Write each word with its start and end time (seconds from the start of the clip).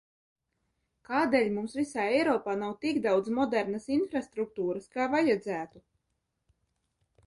Kādēļ 1.09 1.51
mums 1.57 1.75
visā 1.81 2.07
Eiropā 2.15 2.57
nav 2.63 2.75
tik 2.87 2.99
daudz 3.05 3.31
modernas 3.39 3.89
infrastruktūras, 4.01 4.93
kā 4.99 5.11
vajadzētu? 5.17 5.89